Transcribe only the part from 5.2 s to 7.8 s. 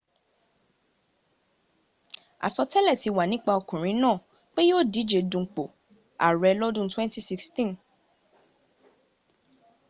dunpò ààrẹ lọ́dún 2016